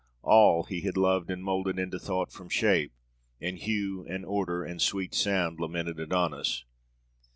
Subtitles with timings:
[0.23, 2.91] all he had loved and moulded into thought from shape,
[3.39, 6.63] and hue and odor and sweet sound, lamented Adonaïs....